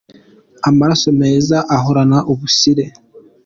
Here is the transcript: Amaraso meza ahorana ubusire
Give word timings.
Amaraso 0.69 1.09
meza 1.21 1.57
ahorana 1.75 2.19
ubusire 2.31 2.85